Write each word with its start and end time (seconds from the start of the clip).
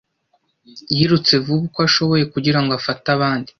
Yirutse 0.95 1.33
vuba 1.43 1.63
uko 1.67 1.79
ashoboye 1.87 2.23
kugira 2.33 2.59
ngo 2.61 2.71
afate 2.79 3.07
abandi. 3.15 3.49